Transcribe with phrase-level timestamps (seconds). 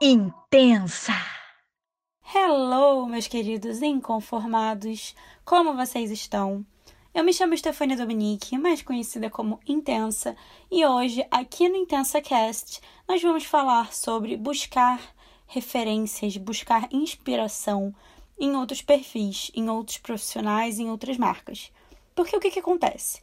[0.00, 1.12] Intensa!
[2.34, 5.14] Hello, meus queridos inconformados!
[5.44, 6.64] Como vocês estão?
[7.12, 10.36] Eu me chamo Stefania Dominique, mais conhecida como Intensa,
[10.70, 15.00] e hoje, aqui no Intensa Cast, nós vamos falar sobre buscar
[15.46, 17.94] referências, buscar inspiração
[18.40, 21.70] em outros perfis, em outros profissionais, em outras marcas.
[22.14, 23.20] Porque o que, que acontece?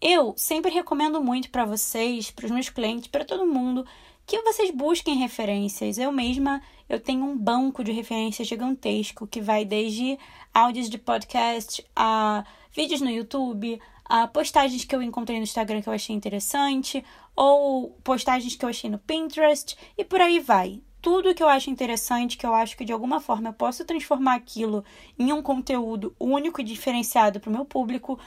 [0.00, 3.84] Eu sempre recomendo muito para vocês, para os meus clientes, para todo mundo,
[4.26, 5.98] que vocês busquem referências.
[5.98, 10.18] Eu mesma, eu tenho um banco de referências gigantesco que vai desde
[10.54, 15.88] áudios de podcast a vídeos no YouTube, a postagens que eu encontrei no Instagram que
[15.88, 17.04] eu achei interessante,
[17.36, 20.80] ou postagens que eu achei no Pinterest, e por aí vai.
[21.00, 24.34] Tudo que eu acho interessante, que eu acho que de alguma forma eu posso transformar
[24.34, 24.84] aquilo
[25.18, 28.18] em um conteúdo único e diferenciado para o meu público,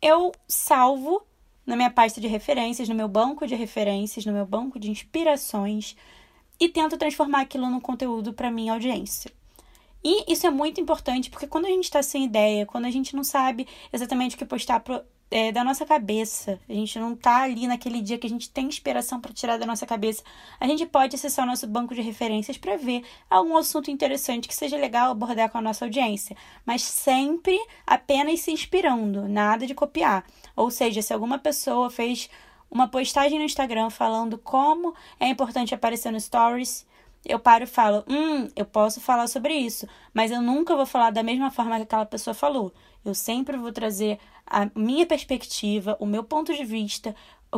[0.00, 1.22] eu salvo
[1.64, 5.96] na minha pasta de referências, no meu banco de referências, no meu banco de inspirações
[6.60, 9.30] e tento transformar aquilo num conteúdo para minha audiência.
[10.04, 13.14] E isso é muito importante porque quando a gente está sem ideia, quando a gente
[13.14, 14.82] não sabe exatamente o que postar
[15.32, 18.66] é, da nossa cabeça, a gente não está ali naquele dia que a gente tem
[18.66, 20.22] inspiração para tirar da nossa cabeça,
[20.60, 24.54] a gente pode acessar o nosso banco de referências para ver algum assunto interessante que
[24.54, 30.24] seja legal abordar com a nossa audiência, mas sempre apenas se inspirando, nada de copiar.
[30.54, 32.28] Ou seja, se alguma pessoa fez
[32.70, 36.86] uma postagem no Instagram falando como é importante aparecer no Stories
[37.24, 41.10] eu paro e falo, hum, eu posso falar sobre isso, mas eu nunca vou falar
[41.10, 42.72] da mesma forma que aquela pessoa falou.
[43.04, 47.14] Eu sempre vou trazer a minha perspectiva, o meu ponto de vista,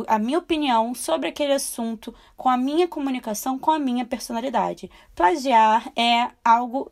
[0.07, 4.89] a minha opinião sobre aquele assunto, com a minha comunicação, com a minha personalidade.
[5.15, 6.91] Plagiar é algo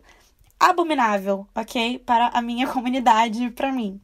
[0.60, 2.00] abominável, ok?
[2.00, 4.00] Para a minha comunidade, para mim.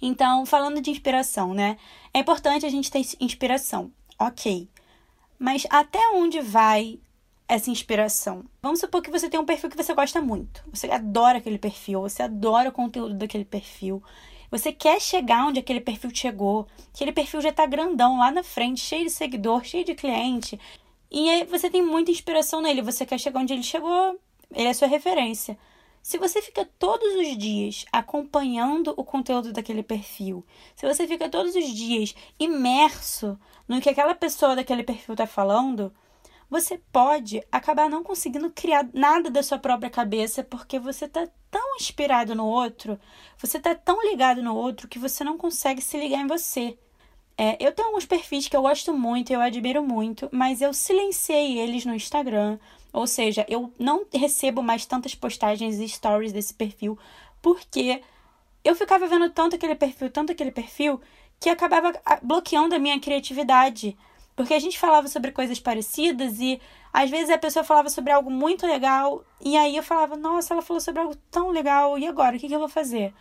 [0.00, 1.78] Então, falando de inspiração, né?
[2.12, 4.68] É importante a gente ter inspiração, ok.
[5.38, 6.98] Mas até onde vai
[7.52, 8.44] essa inspiração.
[8.62, 10.64] Vamos supor que você tem um perfil que você gosta muito.
[10.72, 14.02] Você adora aquele perfil, você adora o conteúdo daquele perfil.
[14.50, 16.66] Você quer chegar onde aquele perfil chegou.
[16.94, 20.58] Aquele perfil já tá grandão lá na frente, cheio de seguidor, cheio de cliente.
[21.10, 22.80] E aí você tem muita inspiração nele.
[22.80, 24.18] Você quer chegar onde ele chegou,
[24.50, 25.58] ele é sua referência.
[26.02, 30.42] Se você fica todos os dias acompanhando o conteúdo daquele perfil,
[30.74, 35.92] se você fica todos os dias imerso no que aquela pessoa daquele perfil está falando,
[36.52, 41.76] você pode acabar não conseguindo criar nada da sua própria cabeça porque você está tão
[41.76, 43.00] inspirado no outro,
[43.38, 46.76] você está tão ligado no outro que você não consegue se ligar em você.
[47.38, 51.58] É, eu tenho alguns perfis que eu gosto muito, eu admiro muito, mas eu silenciei
[51.58, 52.58] eles no Instagram.
[52.92, 56.98] Ou seja, eu não recebo mais tantas postagens e stories desse perfil,
[57.40, 58.02] porque
[58.62, 61.00] eu ficava vendo tanto aquele perfil, tanto aquele perfil,
[61.40, 63.96] que acabava ah, bloqueando a minha criatividade.
[64.34, 66.60] Porque a gente falava sobre coisas parecidas e
[66.92, 70.62] às vezes a pessoa falava sobre algo muito legal e aí eu falava, nossa, ela
[70.62, 72.36] falou sobre algo tão legal, e agora?
[72.36, 73.12] O que, que eu vou fazer?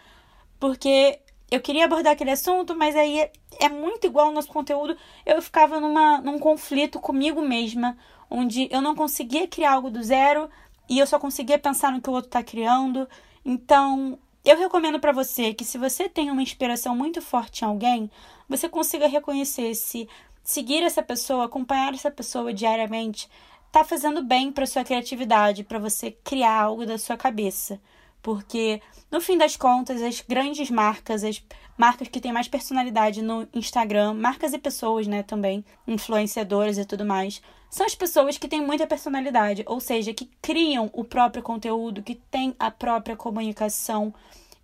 [0.60, 3.30] Porque eu queria abordar aquele assunto, mas aí
[3.60, 4.96] é muito igual ao nosso conteúdo.
[5.26, 7.98] Eu ficava numa, num conflito comigo mesma,
[8.30, 10.50] onde eu não conseguia criar algo do zero
[10.90, 13.08] e eu só conseguia pensar no que o outro está criando.
[13.44, 18.10] Então, eu recomendo para você que se você tem uma inspiração muito forte em alguém,
[18.48, 20.08] você consiga reconhecer se
[20.44, 23.30] seguir essa pessoa, acompanhar essa pessoa diariamente,
[23.72, 27.80] tá fazendo bem para sua criatividade, para você criar algo da sua cabeça.
[28.22, 31.44] Porque, no fim das contas, as grandes marcas, as
[31.78, 37.04] marcas que têm mais personalidade no Instagram, marcas e pessoas, né, também, influenciadoras e tudo
[37.04, 42.04] mais, são as pessoas que têm muita personalidade, ou seja, que criam o próprio conteúdo,
[42.04, 44.14] que têm a própria comunicação,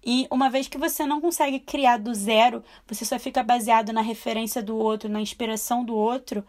[0.09, 3.99] e uma vez que você não consegue criar do zero, você só fica baseado na
[3.99, 6.45] referência do outro, na inspiração do outro,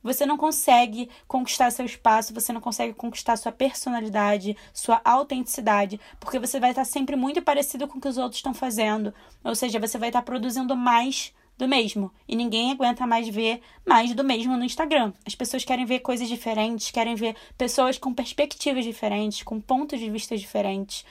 [0.00, 6.38] você não consegue conquistar seu espaço, você não consegue conquistar sua personalidade, sua autenticidade, porque
[6.38, 9.12] você vai estar sempre muito parecido com o que os outros estão fazendo.
[9.42, 12.12] Ou seja, você vai estar produzindo mais do mesmo.
[12.28, 15.12] E ninguém aguenta mais ver mais do mesmo no Instagram.
[15.26, 20.08] As pessoas querem ver coisas diferentes, querem ver pessoas com perspectivas diferentes, com pontos de
[20.08, 21.04] vista diferentes.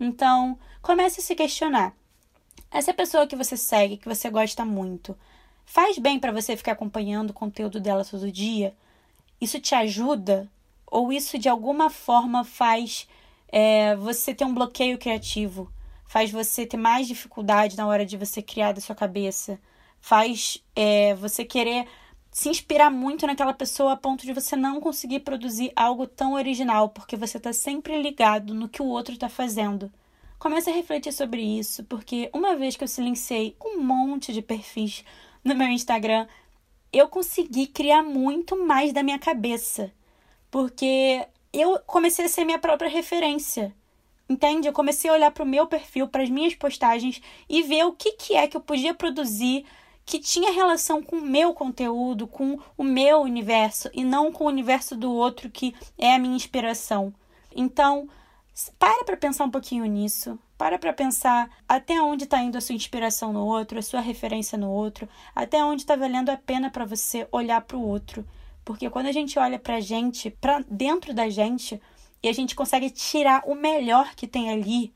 [0.00, 1.94] Então, comece a se questionar.
[2.70, 5.16] Essa pessoa que você segue, que você gosta muito,
[5.64, 8.74] faz bem para você ficar acompanhando o conteúdo dela todo dia?
[9.40, 10.50] Isso te ajuda?
[10.86, 13.08] Ou isso de alguma forma faz
[13.48, 15.72] é, você ter um bloqueio criativo?
[16.06, 19.58] Faz você ter mais dificuldade na hora de você criar da sua cabeça?
[20.00, 21.86] Faz é, você querer
[22.38, 26.88] se inspirar muito naquela pessoa a ponto de você não conseguir produzir algo tão original,
[26.88, 29.92] porque você está sempre ligado no que o outro está fazendo.
[30.38, 35.04] Comece a refletir sobre isso, porque uma vez que eu silenciei um monte de perfis
[35.42, 36.28] no meu Instagram,
[36.92, 39.92] eu consegui criar muito mais da minha cabeça.
[40.48, 43.74] Porque eu comecei a ser minha própria referência.
[44.28, 44.68] Entende?
[44.68, 47.94] Eu comecei a olhar para o meu perfil, para as minhas postagens e ver o
[47.94, 49.66] que, que é que eu podia produzir
[50.08, 54.48] que tinha relação com o meu conteúdo, com o meu universo e não com o
[54.48, 57.12] universo do outro que é a minha inspiração.
[57.54, 58.08] Então,
[58.78, 60.38] para para pensar um pouquinho nisso.
[60.56, 64.56] Para para pensar até onde está indo a sua inspiração no outro, a sua referência
[64.56, 65.06] no outro,
[65.36, 68.26] até onde está valendo a pena para você olhar para o outro.
[68.64, 71.78] Porque quando a gente olha para a gente, para dentro da gente,
[72.22, 74.90] e a gente consegue tirar o melhor que tem ali,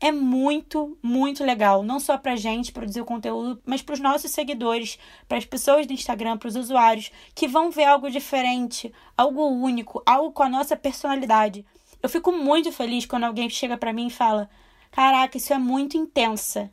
[0.00, 1.82] é muito, muito legal.
[1.82, 4.98] Não só para a gente produzir o conteúdo, mas para os nossos seguidores,
[5.28, 10.02] para as pessoas do Instagram, para os usuários, que vão ver algo diferente, algo único,
[10.04, 11.64] algo com a nossa personalidade.
[12.02, 14.50] Eu fico muito feliz quando alguém chega para mim e fala:
[14.90, 16.70] Caraca, isso é muito intensa.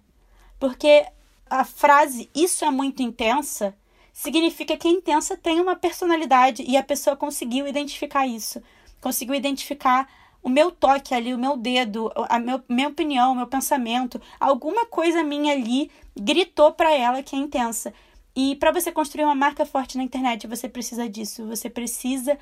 [0.59, 1.05] Porque
[1.49, 3.75] a frase isso é muito intensa
[4.13, 8.61] significa que a intensa tem uma personalidade e a pessoa conseguiu identificar isso.
[8.99, 10.07] Conseguiu identificar
[10.43, 14.85] o meu toque ali, o meu dedo, a meu, minha opinião, o meu pensamento, alguma
[14.85, 17.93] coisa minha ali gritou para ela que é intensa.
[18.35, 21.45] E para você construir uma marca forte na internet, você precisa disso.
[21.47, 22.37] Você precisa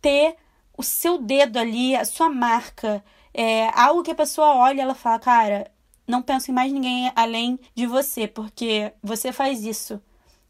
[0.00, 0.36] ter
[0.76, 4.94] o seu dedo ali, a sua marca, é, algo que a pessoa olha e ela
[4.94, 5.70] fala, cara,
[6.06, 10.00] não penso em mais ninguém além de você, porque você faz isso.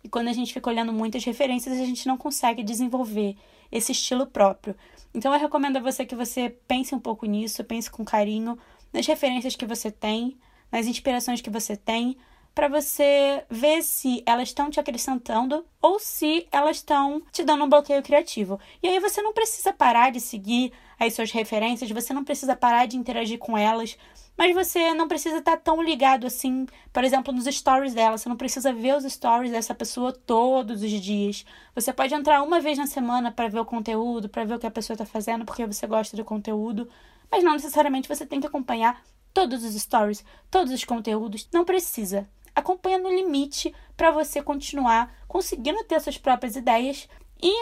[0.03, 3.37] E quando a gente fica olhando muitas referências, a gente não consegue desenvolver
[3.71, 4.75] esse estilo próprio.
[5.15, 8.59] Então eu recomendo a você que você pense um pouco nisso, pense com carinho
[8.93, 10.37] nas referências que você tem,
[10.71, 12.17] nas inspirações que você tem,
[12.55, 17.69] para você ver se elas estão te acrescentando ou se elas estão te dando um
[17.69, 18.61] bloqueio criativo.
[18.83, 22.87] E aí você não precisa parar de seguir as suas referências, você não precisa parar
[22.87, 23.99] de interagir com elas,
[24.37, 28.17] mas você não precisa estar tão ligado assim, por exemplo, nos stories dela.
[28.17, 31.45] Você não precisa ver os stories dessa pessoa todos os dias.
[31.75, 34.67] Você pode entrar uma vez na semana para ver o conteúdo, para ver o que
[34.67, 36.89] a pessoa está fazendo, porque você gosta do conteúdo.
[37.31, 39.03] Mas não necessariamente você tem que acompanhar
[39.33, 41.49] todos os stories, todos os conteúdos.
[41.53, 42.29] Não precisa.
[42.55, 47.09] Acompanha no limite para você continuar conseguindo ter suas próprias ideias
[47.43, 47.53] e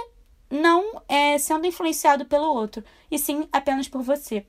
[0.50, 4.44] não é, sendo influenciado pelo outro, e sim apenas por você.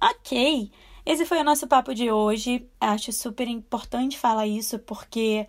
[0.00, 0.70] Ok,
[1.04, 2.68] esse foi o nosso papo de hoje.
[2.80, 5.48] Acho super importante falar isso porque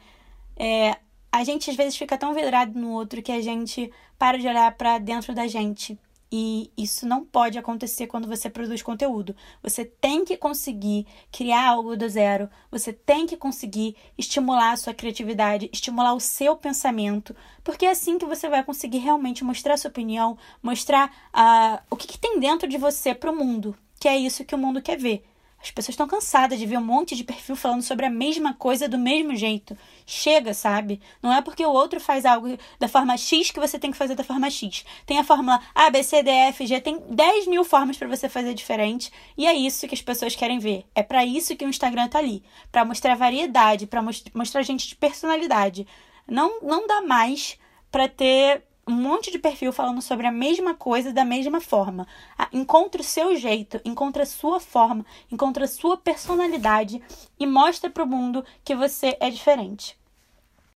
[0.57, 0.97] é,
[1.31, 4.75] a gente às vezes fica tão vidrado no outro que a gente para de olhar
[4.75, 5.99] para dentro da gente.
[6.31, 9.35] E isso não pode acontecer quando você produz conteúdo.
[9.63, 12.49] Você tem que conseguir criar algo do zero.
[12.69, 18.17] Você tem que conseguir estimular a sua criatividade, estimular o seu pensamento, porque é assim
[18.19, 22.67] que você vai conseguir realmente mostrar sua opinião, mostrar uh, o que, que tem dentro
[22.67, 25.28] de você para o mundo, que é isso que o mundo quer ver.
[25.61, 28.87] As pessoas estão cansadas de ver um monte de perfil falando sobre a mesma coisa
[28.87, 29.77] do mesmo jeito.
[30.05, 31.01] Chega, sabe?
[31.21, 34.15] Não é porque o outro faz algo da forma X que você tem que fazer
[34.15, 34.85] da forma X.
[35.05, 36.79] Tem a fórmula A, B, C, D, F, G.
[36.79, 39.11] Tem 10 mil formas para você fazer diferente.
[39.37, 40.85] E é isso que as pessoas querem ver.
[40.95, 42.41] É para isso que o Instagram tá ali.
[42.71, 44.01] para mostrar variedade, para
[44.33, 45.85] mostrar gente de personalidade.
[46.25, 47.57] Não, não dá mais
[47.91, 52.07] para ter um monte de perfil falando sobre a mesma coisa da mesma forma.
[52.51, 56.99] Encontre o seu jeito, encontre a sua forma, encontre a sua personalidade
[57.39, 59.98] e mostre para o mundo que você é diferente.